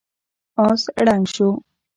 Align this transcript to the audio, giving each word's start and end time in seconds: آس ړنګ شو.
آس 0.65 0.83
ړنګ 1.05 1.25
شو. 1.33 1.47